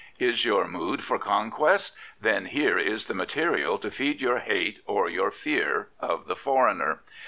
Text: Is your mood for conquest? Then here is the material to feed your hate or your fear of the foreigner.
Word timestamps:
Is 0.17 0.45
your 0.45 0.67
mood 0.67 1.03
for 1.03 1.19
conquest? 1.19 1.95
Then 2.19 2.45
here 2.47 2.75
is 2.75 3.05
the 3.05 3.13
material 3.13 3.77
to 3.77 3.91
feed 3.91 4.19
your 4.19 4.39
hate 4.39 4.79
or 4.87 5.07
your 5.07 5.29
fear 5.29 5.89
of 5.99 6.25
the 6.25 6.35
foreigner. 6.35 7.01